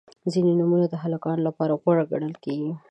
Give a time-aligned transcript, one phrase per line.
[0.33, 2.71] •ځینې نومونه د هلکانو لپاره غوره ګڼل کیږي.